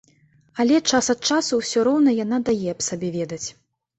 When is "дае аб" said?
2.47-2.81